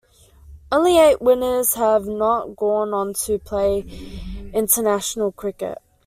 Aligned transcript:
Only 0.71 0.97
eight 0.97 1.21
winners 1.21 1.75
have 1.75 2.07
not 2.07 2.55
gone 2.55 2.91
on 2.91 3.13
to 3.27 3.37
play 3.37 3.81
international 4.51 5.31
cricket. 5.31 5.77